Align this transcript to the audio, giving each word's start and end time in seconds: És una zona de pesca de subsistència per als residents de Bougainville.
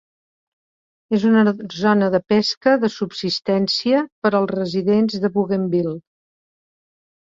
És 1.17 1.25
una 1.31 1.43
zona 1.81 2.09
de 2.17 2.23
pesca 2.35 2.75
de 2.87 2.91
subsistència 2.97 4.03
per 4.25 4.35
als 4.43 4.53
residents 4.59 5.23
de 5.27 5.35
Bougainville. 5.41 5.99